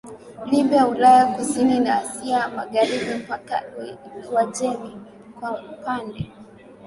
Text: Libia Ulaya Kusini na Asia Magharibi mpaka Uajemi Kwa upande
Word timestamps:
Libia 0.45 0.87
Ulaya 0.87 1.25
Kusini 1.25 1.79
na 1.79 1.97
Asia 2.01 2.49
Magharibi 2.49 3.13
mpaka 3.23 3.63
Uajemi 4.31 4.97
Kwa 5.39 5.51
upande 5.59 6.27